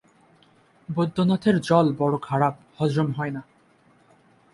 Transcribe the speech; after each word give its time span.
বৈদ্যনাথের 0.89 1.55
জল 1.59 1.87
বড় 1.97 2.15
খারাপ, 2.21 2.55
হজম 2.77 3.07
হয় 3.11 3.31
না। 3.31 3.41